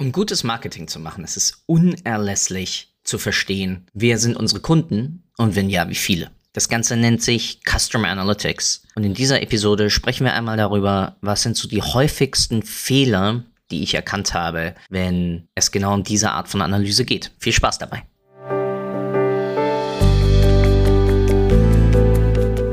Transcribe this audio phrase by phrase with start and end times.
[0.00, 5.56] Um gutes Marketing zu machen, ist es unerlässlich zu verstehen, wer sind unsere Kunden und
[5.56, 6.30] wenn ja, wie viele.
[6.54, 8.84] Das Ganze nennt sich Customer Analytics.
[8.94, 13.82] Und in dieser Episode sprechen wir einmal darüber, was sind so die häufigsten Fehler, die
[13.82, 17.30] ich erkannt habe, wenn es genau um diese Art von Analyse geht.
[17.38, 18.02] Viel Spaß dabei.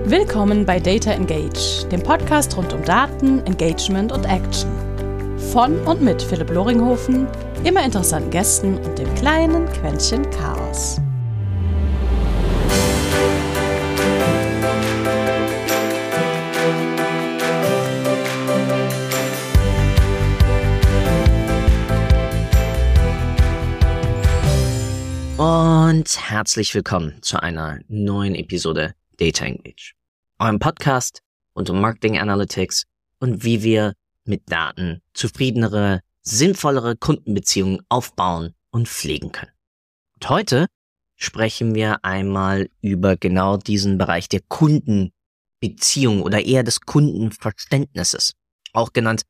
[0.05, 4.86] Willkommen bei Data Engage, dem Podcast rund um Daten, Engagement und Action.
[5.37, 7.27] Von und mit Philipp Loringhofen,
[7.63, 10.99] immer interessanten Gästen und dem kleinen Quäntchen Chaos.
[25.37, 29.93] Und herzlich willkommen zu einer neuen Episode Data Engage,
[30.39, 31.21] eurem Podcast
[31.55, 32.85] rund um Marketing Analytics
[33.19, 33.93] und wie wir
[34.27, 39.51] mit Daten zufriedenere, sinnvollere Kundenbeziehungen aufbauen und pflegen können.
[40.15, 40.67] Und heute
[41.15, 48.33] sprechen wir einmal über genau diesen Bereich der Kundenbeziehung oder eher des Kundenverständnisses,
[48.73, 49.23] auch genannt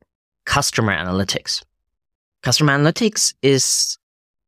[0.45, 1.61] Customer Analytics.
[2.45, 3.99] Customer Analytics ist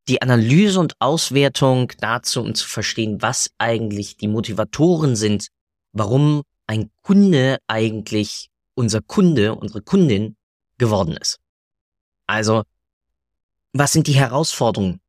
[0.08, 5.50] die Analyse und Auswertung dazu, um zu verstehen, was eigentlich die Motivatoren sind,
[5.92, 10.36] warum ein Kunde eigentlich unser Kunde, unsere Kundin
[10.80, 11.40] geworden ist.
[12.26, 12.64] Also,
[13.74, 15.00] was sind die Herausforderungen,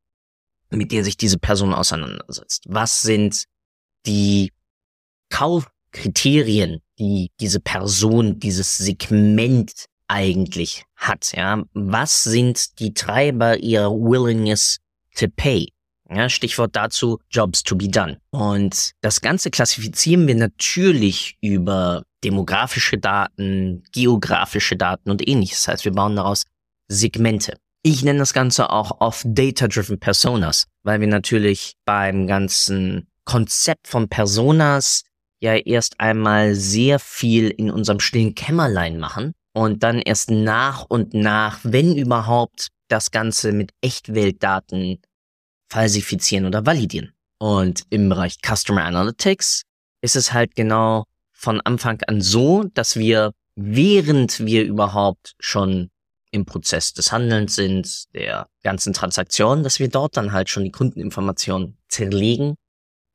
[0.69, 2.65] mit der sich diese Person auseinandersetzt?
[2.69, 3.45] Was sind
[4.07, 4.53] die
[5.31, 11.33] Kaufkriterien, die diese Person, dieses Segment eigentlich hat?
[11.35, 14.79] Ja, was sind die Treiber ihrer Willingness
[15.17, 15.73] to pay?
[16.13, 18.21] Ja, Stichwort dazu Jobs to be done.
[18.31, 25.65] Und das Ganze klassifizieren wir natürlich über demografische Daten, geografische Daten und ähnliches.
[25.65, 26.45] Das heißt, wir bauen daraus
[26.89, 27.57] Segmente.
[27.83, 34.09] Ich nenne das Ganze auch oft Data-Driven Personas, weil wir natürlich beim ganzen Konzept von
[34.09, 35.03] Personas
[35.41, 41.15] ja erst einmal sehr viel in unserem stillen Kämmerlein machen und dann erst nach und
[41.15, 45.01] nach, wenn überhaupt, das Ganze mit Echtweltdaten
[45.71, 47.13] falsifizieren oder validieren.
[47.39, 49.63] Und im Bereich Customer Analytics
[50.03, 51.05] ist es halt genau
[51.41, 55.91] von Anfang an so, dass wir, während wir überhaupt schon
[56.31, 60.71] im Prozess des Handelns sind, der ganzen Transaktion, dass wir dort dann halt schon die
[60.71, 62.57] Kundeninformationen zerlegen,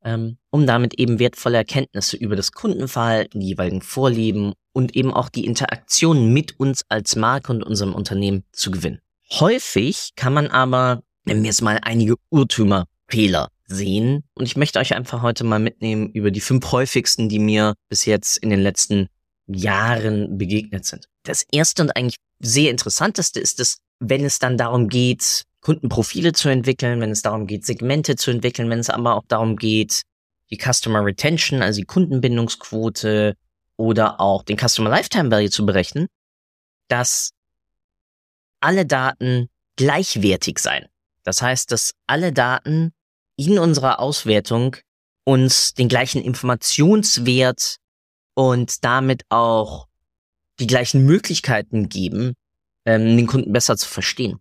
[0.04, 5.28] ähm, um damit eben wertvolle Erkenntnisse über das Kundenverhalten, die jeweiligen Vorlieben und eben auch
[5.28, 9.00] die Interaktion mit uns als Marke und unserem Unternehmen zu gewinnen.
[9.30, 14.24] Häufig kann man aber nennen wir jetzt mal einige Urtümerfehler sehen.
[14.34, 18.04] Und ich möchte euch einfach heute mal mitnehmen über die fünf häufigsten, die mir bis
[18.04, 19.08] jetzt in den letzten
[19.46, 21.06] Jahren begegnet sind.
[21.22, 26.48] Das erste und eigentlich sehr interessanteste ist es, wenn es dann darum geht, Kundenprofile zu
[26.48, 30.02] entwickeln, wenn es darum geht, Segmente zu entwickeln, wenn es aber auch darum geht,
[30.50, 33.34] die Customer Retention, also die Kundenbindungsquote
[33.76, 36.06] oder auch den Customer Lifetime Value zu berechnen,
[36.88, 37.32] dass
[38.60, 40.86] alle Daten gleichwertig sein.
[41.24, 42.92] Das heißt, dass alle Daten
[43.36, 44.76] in unserer Auswertung
[45.24, 47.76] uns den gleichen Informationswert
[48.34, 49.88] und damit auch
[50.58, 52.34] die gleichen Möglichkeiten geben,
[52.86, 54.38] ähm, den Kunden besser zu verstehen.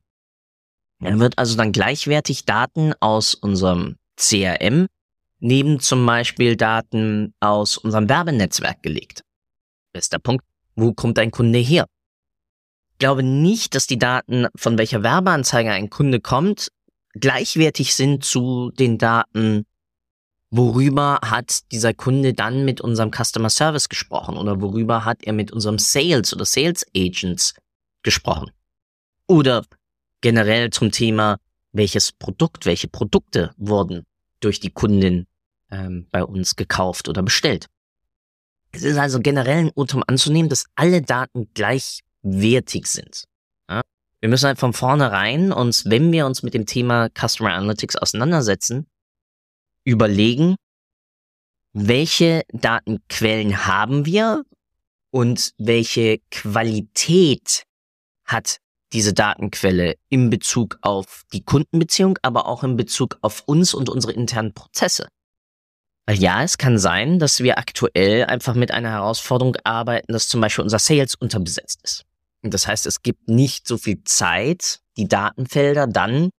[1.01, 4.87] Er wird also dann gleichwertig Daten aus unserem CRM
[5.39, 9.21] neben zum Beispiel Daten aus unserem Werbenetzwerk gelegt.
[9.93, 10.43] Bester Punkt.
[10.75, 11.85] Wo kommt ein Kunde her?
[12.93, 16.69] Ich glaube nicht, dass die Daten, von welcher Werbeanzeige ein Kunde kommt,
[17.15, 19.65] gleichwertig sind zu den Daten,
[20.51, 25.51] worüber hat dieser Kunde dann mit unserem Customer Service gesprochen oder worüber hat er mit
[25.51, 27.55] unserem Sales oder Sales Agents
[28.03, 28.51] gesprochen.
[29.27, 29.65] Oder
[30.21, 31.37] generell zum Thema,
[31.71, 34.05] welches Produkt, welche Produkte wurden
[34.39, 35.27] durch die Kundin
[35.71, 37.67] ähm, bei uns gekauft oder bestellt.
[38.71, 43.25] Es ist also generell ein Urtum anzunehmen, dass alle Daten gleichwertig sind.
[44.25, 48.87] Wir müssen halt von vornherein uns, wenn wir uns mit dem Thema Customer Analytics auseinandersetzen,
[49.83, 50.55] überlegen,
[51.73, 54.43] welche Datenquellen haben wir
[55.11, 57.65] und welche Qualität
[58.23, 58.57] hat
[58.93, 64.13] diese Datenquelle in Bezug auf die Kundenbeziehung, aber auch in Bezug auf uns und unsere
[64.13, 65.07] internen Prozesse.
[66.07, 70.41] Weil ja, es kann sein, dass wir aktuell einfach mit einer Herausforderung arbeiten, dass zum
[70.41, 72.05] Beispiel unser Sales unterbesetzt ist.
[72.51, 76.29] Das heißt, es gibt nicht so viel Zeit, die Datenfelder dann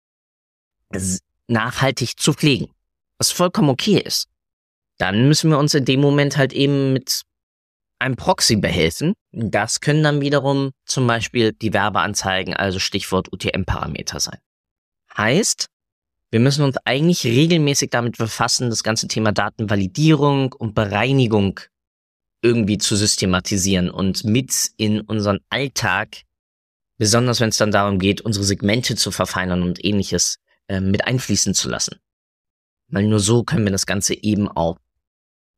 [1.48, 2.70] nachhaltig zu pflegen.
[3.18, 4.28] Was vollkommen okay ist.
[4.98, 7.22] Dann müssen wir uns in dem Moment halt eben mit
[7.98, 9.14] einem Proxy behelfen.
[9.32, 14.38] Das können dann wiederum zum Beispiel die Werbeanzeigen, also Stichwort UTM-Parameter sein.
[15.16, 15.66] Heißt,
[16.30, 21.60] wir müssen uns eigentlich regelmäßig damit befassen, das ganze Thema Datenvalidierung und Bereinigung
[22.46, 26.22] irgendwie zu systematisieren und mit in unseren Alltag,
[26.96, 30.38] besonders wenn es dann darum geht, unsere Segmente zu verfeinern und ähnliches,
[30.68, 31.96] äh, mit einfließen zu lassen.
[32.86, 34.78] Weil nur so können wir das Ganze eben auch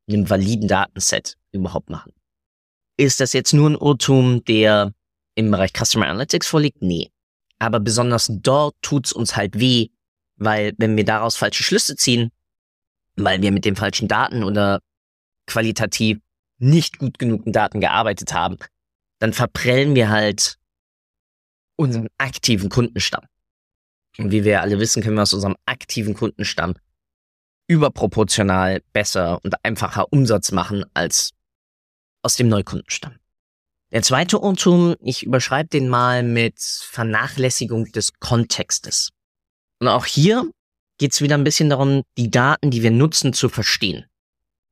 [0.07, 2.11] in einem validen Datenset überhaupt machen.
[2.97, 4.91] Ist das jetzt nur ein Irrtum, der
[5.35, 6.81] im Bereich Customer Analytics vorliegt?
[6.81, 7.11] Nee.
[7.59, 9.89] Aber besonders dort tut's uns halt weh,
[10.37, 12.31] weil wenn wir daraus falsche Schlüsse ziehen,
[13.15, 14.81] weil wir mit den falschen Daten oder
[15.45, 16.19] qualitativ
[16.59, 18.57] nicht gut genugen Daten gearbeitet haben,
[19.19, 20.57] dann verprellen wir halt
[21.75, 23.25] unseren aktiven Kundenstamm.
[24.17, 26.75] Und wie wir alle wissen, können wir aus unserem aktiven Kundenstamm
[27.67, 31.31] überproportional besser und einfacher Umsatz machen als
[32.23, 33.15] aus dem Neukundenstamm.
[33.91, 39.11] Der zweite Irrtum, ich überschreibe den mal mit Vernachlässigung des Kontextes.
[39.79, 40.49] Und auch hier
[40.97, 44.05] geht es wieder ein bisschen darum, die Daten, die wir nutzen, zu verstehen.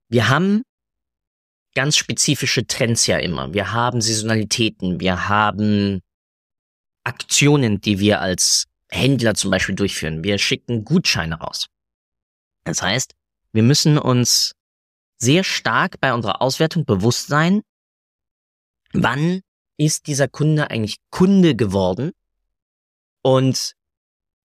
[0.10, 0.64] Wir haben
[1.78, 3.54] ganz spezifische Trends ja immer.
[3.54, 6.02] Wir haben Saisonalitäten, wir haben
[7.04, 10.24] Aktionen, die wir als Händler zum Beispiel durchführen.
[10.24, 11.68] Wir schicken Gutscheine raus.
[12.64, 13.14] Das heißt,
[13.54, 14.54] wir müssen uns
[15.20, 17.62] sehr stark bei unserer Auswertung bewusst sein,
[18.94, 19.42] wann
[19.78, 22.12] ist dieser Kunde eigentlich Kunde geworden
[23.22, 23.74] und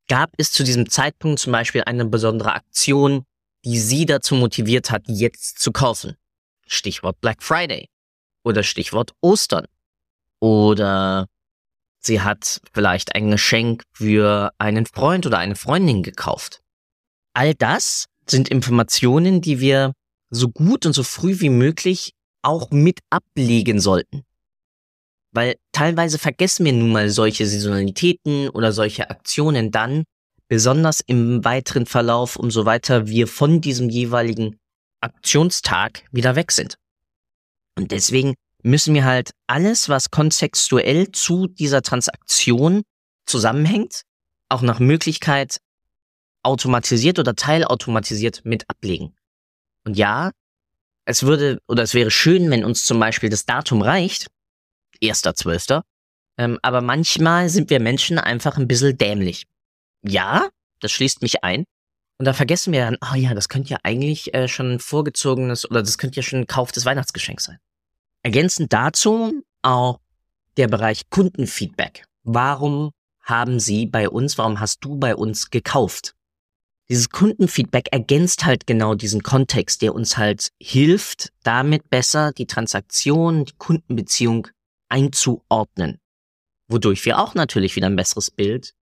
[0.07, 3.25] gab es zu diesem Zeitpunkt zum Beispiel eine besondere Aktion,
[3.65, 6.19] die sie dazu motiviert hat, jetzt zu kaufen.
[6.73, 7.89] Stichwort Black Friday
[8.45, 9.67] oder Stichwort Ostern
[10.41, 11.29] oder
[12.01, 16.61] sie hat vielleicht ein Geschenk für einen Freund oder eine Freundin gekauft.
[17.35, 19.93] All das sind Informationen, die wir
[20.31, 24.25] so gut und so früh wie möglich auch mit ablegen sollten.
[25.33, 30.05] Weil teilweise vergessen wir nun mal solche Saisonalitäten oder solche Aktionen dann,
[30.49, 34.59] besonders im weiteren Verlauf, umso weiter wir von diesem jeweiligen
[35.03, 36.79] Aktionstag wieder weg sind.
[37.77, 42.83] Und deswegen müssen wir halt alles, was kontextuell zu dieser Transaktion
[43.27, 44.03] zusammenhängt,
[44.49, 45.59] auch nach Möglichkeit
[46.43, 49.15] automatisiert oder teilautomatisiert mit ablegen.
[49.85, 50.33] Und ja,
[51.05, 54.29] es würde oder es wäre schön, wenn uns zum Beispiel das Datum reicht,
[55.03, 55.83] 1.12.,
[56.39, 59.47] ähm, aber manchmal sind wir Menschen einfach ein bisschen dämlich.
[60.03, 60.49] Ja,
[60.81, 61.65] das schließt mich ein.
[62.19, 65.69] Und da vergessen wir dann, oh ja, das könnte ja eigentlich äh, schon ein vorgezogenes
[65.69, 67.59] oder das könnte ja schon ein Kauf des Weihnachtsgeschenks sein.
[68.23, 70.01] Ergänzend dazu auch
[70.57, 72.05] der Bereich Kundenfeedback.
[72.23, 72.93] Warum
[73.23, 76.15] haben Sie bei uns, warum hast du bei uns gekauft?
[76.89, 83.47] Dieses Kundenfeedback ergänzt halt genau diesen Kontext, der uns halt hilft, damit besser die Transaktion,
[83.47, 84.49] die Kundenbeziehung
[84.89, 85.99] einzuordnen.
[86.69, 88.75] Wodurch wir auch natürlich wieder ein besseres Bild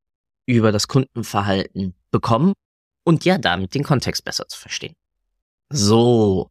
[0.46, 2.54] über das Kundenverhalten bekommen
[3.04, 4.94] und ja damit den Kontext besser zu verstehen.
[5.70, 6.50] So.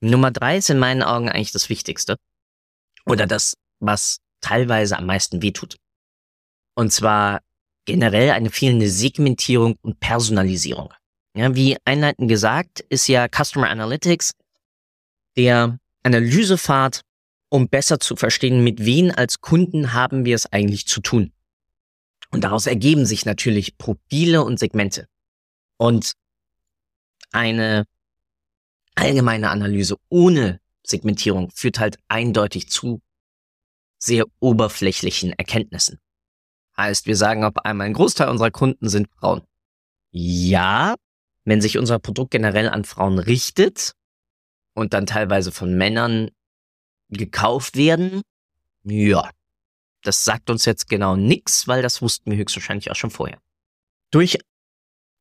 [0.00, 2.16] Nummer drei ist in meinen Augen eigentlich das Wichtigste.
[3.04, 5.76] Oder das, was teilweise am meisten wehtut.
[6.74, 7.40] Und zwar
[7.84, 10.92] generell eine fehlende Segmentierung und Personalisierung.
[11.34, 14.32] Ja, wie einleitend gesagt, ist ja Customer Analytics
[15.36, 17.02] der Analysepfad,
[17.50, 21.32] um besser zu verstehen, mit wen als Kunden haben wir es eigentlich zu tun.
[22.30, 25.08] Und daraus ergeben sich natürlich Profile und Segmente.
[25.80, 26.12] Und
[27.32, 27.86] eine
[28.94, 33.00] allgemeine Analyse ohne Segmentierung führt halt eindeutig zu
[33.98, 35.98] sehr oberflächlichen Erkenntnissen.
[36.76, 39.40] Heißt, wir sagen auf einmal, ein Großteil unserer Kunden sind Frauen.
[40.10, 40.96] Ja,
[41.44, 43.94] wenn sich unser Produkt generell an Frauen richtet
[44.74, 46.30] und dann teilweise von Männern
[47.08, 48.20] gekauft werden,
[48.84, 49.30] ja,
[50.02, 53.40] das sagt uns jetzt genau nichts, weil das wussten wir höchstwahrscheinlich auch schon vorher.
[54.10, 54.38] Durch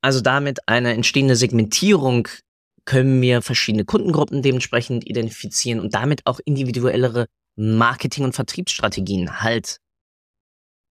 [0.01, 2.27] also damit eine entstehende Segmentierung
[2.85, 9.77] können wir verschiedene Kundengruppen dementsprechend identifizieren und damit auch individuellere Marketing- und Vertriebsstrategien halt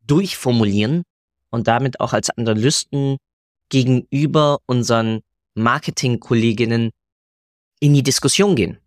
[0.06, 1.02] durchformulieren
[1.50, 3.16] und damit auch als Analysten
[3.70, 5.20] gegenüber unseren
[5.54, 6.90] Marketingkolleginnen
[7.80, 8.78] in die Diskussion gehen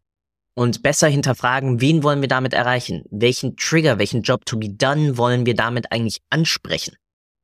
[0.55, 3.03] und besser hinterfragen, wen wollen wir damit erreichen?
[3.09, 6.95] Welchen Trigger, welchen Job to be done wollen wir damit eigentlich ansprechen?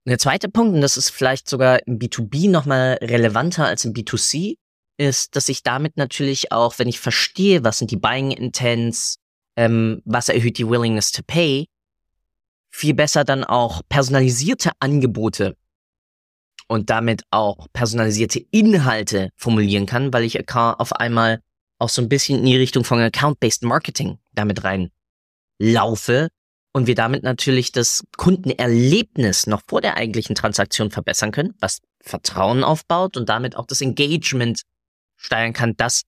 [0.08, 4.56] Der zweite Punkt, und das ist vielleicht sogar im B2B nochmal relevanter als im B2C,
[4.98, 9.18] ist, dass ich damit natürlich auch, wenn ich verstehe, was sind die Buying Intents,
[9.58, 11.68] ähm, was erhöht die Willingness to Pay,
[12.70, 15.58] viel besser dann auch personalisierte Angebote
[16.70, 21.42] und damit auch personalisierte Inhalte formulieren kann, weil ich auf einmal
[21.80, 26.30] auch so ein bisschen in die Richtung von Account-Based Marketing damit reinlaufe
[26.78, 32.64] und wir damit natürlich das Kundenerlebnis noch vor der eigentlichen Transaktion verbessern können, was Vertrauen
[32.64, 34.62] aufbaut und damit auch das Engagement
[35.16, 36.04] steigern kann, dass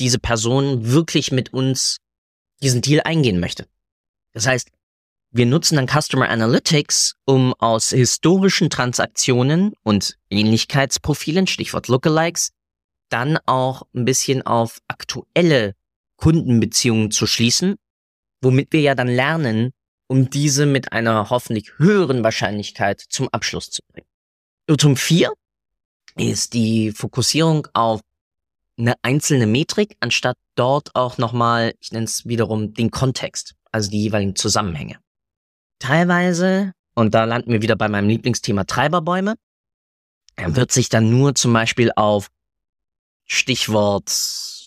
[0.00, 1.98] diese Person wirklich mit uns
[2.62, 3.66] diesen Deal eingehen möchte.
[4.32, 4.70] Das heißt,
[5.30, 12.50] wir nutzen dann Customer Analytics, um aus historischen Transaktionen und Ähnlichkeitsprofilen, Stichwort Lookalikes,
[13.10, 15.74] dann auch ein bisschen auf aktuelle
[16.16, 17.76] Kundenbeziehungen zu schließen,
[18.40, 19.72] womit wir ja dann lernen,
[20.06, 24.06] um diese mit einer hoffentlich höheren Wahrscheinlichkeit zum Abschluss zu bringen.
[24.66, 25.32] Irrtum 4
[26.16, 28.00] ist die Fokussierung auf
[28.76, 34.02] eine einzelne Metrik, anstatt dort auch nochmal, ich nenne es wiederum den Kontext, also die
[34.02, 34.98] jeweiligen Zusammenhänge.
[35.78, 39.34] Teilweise, und da landen wir wieder bei meinem Lieblingsthema Treiberbäume,
[40.36, 42.28] wird sich dann nur zum Beispiel auf
[43.26, 44.10] Stichwort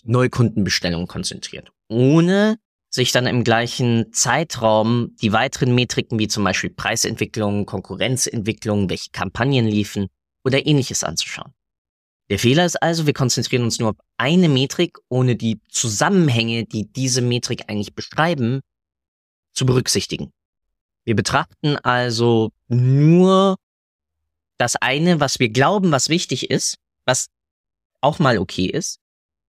[0.04, 2.58] Neukundenbestellung konzentriert, ohne
[2.90, 9.66] sich dann im gleichen Zeitraum die weiteren Metriken wie zum Beispiel Preisentwicklung, Konkurrenzentwicklung, welche Kampagnen
[9.66, 10.08] liefen
[10.44, 11.52] oder ähnliches anzuschauen.
[12.30, 16.90] Der Fehler ist also, wir konzentrieren uns nur auf eine Metrik, ohne die Zusammenhänge, die
[16.90, 18.60] diese Metrik eigentlich beschreiben,
[19.54, 20.30] zu berücksichtigen.
[21.04, 23.56] Wir betrachten also nur
[24.58, 26.76] das eine, was wir glauben, was wichtig ist,
[27.06, 27.28] was
[28.02, 28.98] auch mal okay ist,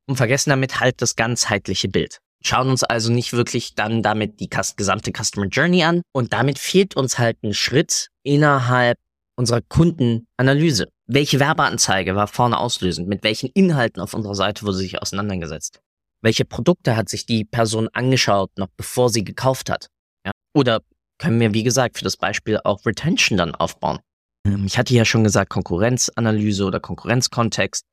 [0.08, 2.19] und vergessen damit halt das ganzheitliche Bild.
[2.43, 6.96] Schauen uns also nicht wirklich dann damit die gesamte Customer Journey an und damit fehlt
[6.96, 8.98] uns halt ein Schritt innerhalb
[9.36, 10.88] unserer Kundenanalyse.
[11.08, 13.08] Welche Werbeanzeige war vorne auslösend?
[13.08, 15.79] Mit welchen Inhalten auf unserer Seite wurde sich auseinandergesetzt?
[16.22, 19.88] Welche Produkte hat sich die Person angeschaut, noch bevor sie gekauft hat?
[20.25, 20.31] Ja?
[20.53, 20.81] Oder
[21.17, 24.00] können wir, wie gesagt, für das Beispiel auch Retention dann aufbauen?
[24.46, 27.86] Ähm, ich hatte ja schon gesagt, Konkurrenzanalyse oder Konkurrenzkontext,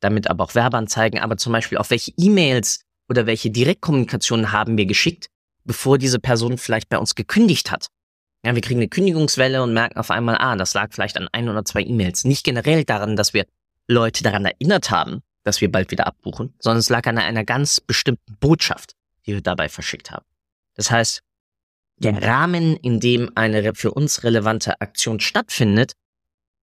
[0.00, 2.80] damit aber auch Werbeanzeigen, aber zum Beispiel auch welche E-Mails
[3.12, 5.28] oder welche Direktkommunikation haben wir geschickt,
[5.64, 7.88] bevor diese Person vielleicht bei uns gekündigt hat.
[8.42, 11.48] Ja, wir kriegen eine Kündigungswelle und merken auf einmal, ah, das lag vielleicht an ein
[11.50, 12.24] oder zwei E-Mails.
[12.24, 13.44] Nicht generell daran, dass wir
[13.86, 17.80] Leute daran erinnert haben, dass wir bald wieder abbuchen, sondern es lag an einer ganz
[17.80, 18.92] bestimmten Botschaft,
[19.26, 20.24] die wir dabei verschickt haben.
[20.74, 21.20] Das heißt,
[21.98, 25.92] der Rahmen, in dem eine für uns relevante Aktion stattfindet,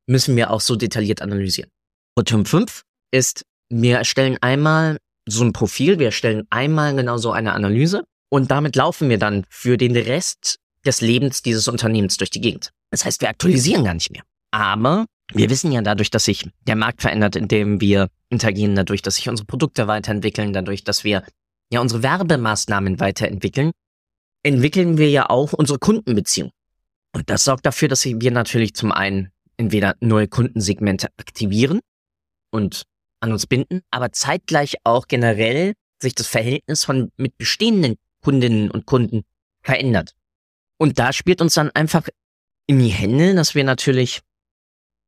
[0.08, 1.70] müssen wir auch so detailliert analysieren.
[2.18, 4.98] Rotum 5 ist, wir erstellen einmal
[5.30, 9.46] so ein Profil, wir erstellen einmal genau so eine Analyse und damit laufen wir dann
[9.50, 12.72] für den Rest des Lebens dieses Unternehmens durch die Gegend.
[12.92, 14.24] Das heißt, wir aktualisieren gar nicht mehr.
[14.52, 19.16] Aber wir wissen ja dadurch, dass sich der Markt verändert, indem wir interagieren, dadurch, dass
[19.16, 21.24] sich unsere Produkte weiterentwickeln, dadurch, dass wir
[21.72, 23.72] ja unsere Werbemaßnahmen weiterentwickeln,
[24.44, 26.52] entwickeln wir ja auch unsere Kundenbeziehung.
[27.14, 31.80] Und das sorgt dafür, dass wir natürlich zum einen entweder neue Kundensegmente aktivieren
[32.52, 32.84] und
[33.20, 38.86] an uns binden, aber zeitgleich auch generell sich das Verhältnis von mit bestehenden Kundinnen und
[38.86, 39.24] Kunden
[39.62, 40.14] verändert.
[40.78, 42.08] Und da spielt uns dann einfach
[42.68, 44.22] in die Hände, dass wir natürlich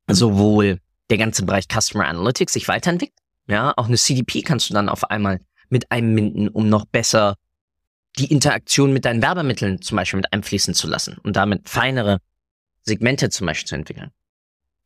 [0.08, 0.78] sowohl
[1.10, 5.10] der ganze Bereich Customer Analytics sich weiterentwickelt, ja, auch eine CDP kannst du dann auf
[5.10, 7.36] einmal mit einbinden, um noch besser
[8.18, 12.18] die Interaktion mit deinen Werbemitteln zum Beispiel mit einfließen zu lassen und damit feinere
[12.82, 14.10] Segmente zum Beispiel zu entwickeln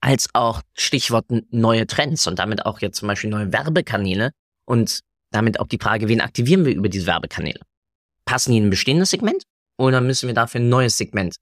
[0.00, 4.30] als auch Stichwort neue Trends und damit auch jetzt zum Beispiel neue Werbekanäle
[4.64, 5.00] und
[5.30, 7.60] damit auch die Frage, wen aktivieren wir über diese Werbekanäle?
[8.24, 9.44] Passen die in ein bestehendes Segment
[9.76, 11.36] oder müssen wir dafür ein neues Segment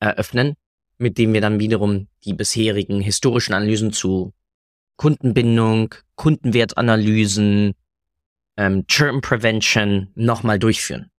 [0.00, 0.54] eröffnen,
[0.98, 4.32] mit dem wir dann wiederum die bisherigen historischen Analysen zu
[4.96, 7.74] Kundenbindung, Kundenwertanalysen,
[8.56, 11.10] ähm, Churn Prevention nochmal durchführen.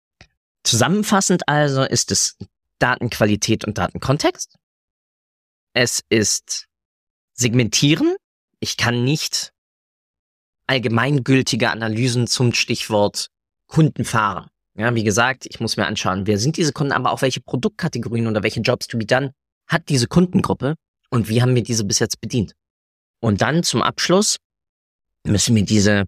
[0.64, 2.38] Zusammenfassend also ist es
[2.80, 4.58] Datenqualität und Datenkontext.
[5.74, 6.68] Es ist
[7.38, 8.16] segmentieren.
[8.60, 9.54] Ich kann nicht
[10.68, 13.30] allgemeingültige Analysen zum Stichwort
[13.68, 14.50] Kunden fahren.
[14.76, 18.28] Ja, wie gesagt, ich muss mir anschauen, wer sind diese Kunden, aber auch welche Produktkategorien
[18.28, 19.34] oder welche Jobs to be done
[19.68, 20.76] hat diese Kundengruppe
[21.10, 22.54] und wie haben wir diese bis jetzt bedient.
[23.20, 24.38] Und dann zum Abschluss
[25.24, 26.06] müssen wir diese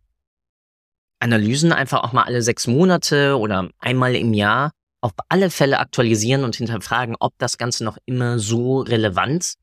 [1.19, 4.71] Analysen einfach auch mal alle sechs Monate oder einmal im Jahr
[5.01, 9.55] auf alle Fälle aktualisieren und hinterfragen, ob das Ganze noch immer so relevant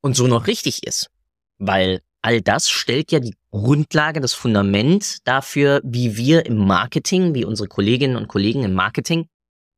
[0.00, 1.10] und so noch richtig ist.
[1.58, 7.44] Weil all das stellt ja die Grundlage, das Fundament dafür, wie wir im Marketing, wie
[7.44, 9.28] unsere Kolleginnen und Kollegen im Marketing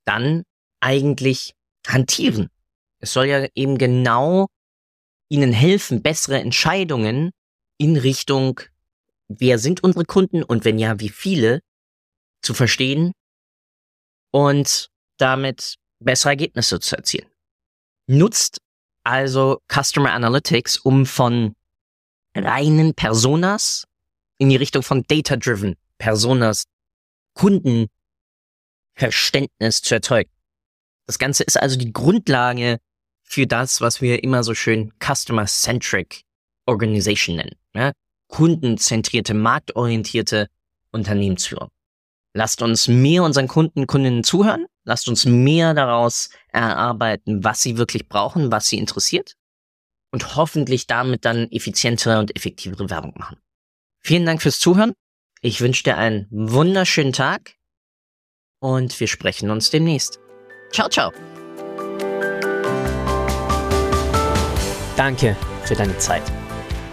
[0.04, 0.44] dann
[0.80, 1.54] eigentlich
[1.86, 2.48] hantieren.
[2.98, 4.48] Es soll ja eben genau
[5.28, 7.30] ihnen helfen, bessere Entscheidungen
[7.78, 8.60] in Richtung,
[9.28, 11.60] wer sind unsere Kunden und wenn ja, wie viele
[12.42, 13.12] zu verstehen
[14.32, 17.28] und damit bessere Ergebnisse zu erzielen.
[18.06, 18.58] Nutzt
[19.04, 21.54] also Customer Analytics, um von
[22.34, 23.84] reinen Personas
[24.38, 26.64] in die Richtung von Data-Driven Personas
[27.34, 30.30] Kundenverständnis zu erzeugen.
[31.06, 32.78] Das Ganze ist also die Grundlage
[33.22, 36.22] für das, was wir immer so schön Customer-Centric
[36.66, 37.56] Organization nennen.
[37.74, 37.92] Ja?
[38.28, 40.48] Kundenzentrierte, marktorientierte
[40.92, 41.68] Unternehmensführung.
[42.32, 44.66] Lasst uns mehr unseren Kunden, Kundinnen zuhören.
[44.84, 49.34] Lasst uns mehr daraus erarbeiten, was sie wirklich brauchen, was sie interessiert.
[50.12, 53.38] Und hoffentlich damit dann effizientere und effektivere Werbung machen.
[54.00, 54.94] Vielen Dank fürs Zuhören.
[55.42, 57.54] Ich wünsche dir einen wunderschönen Tag
[58.60, 60.18] und wir sprechen uns demnächst.
[60.72, 61.12] Ciao, ciao.
[64.96, 66.22] Danke für deine Zeit.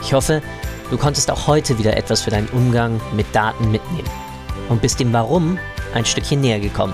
[0.01, 0.41] Ich hoffe,
[0.89, 4.09] du konntest auch heute wieder etwas für deinen Umgang mit Daten mitnehmen
[4.69, 5.59] und bist dem Warum
[5.93, 6.93] ein Stückchen näher gekommen.